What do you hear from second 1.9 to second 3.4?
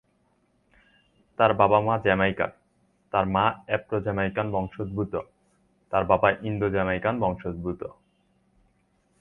জামাইকার; তার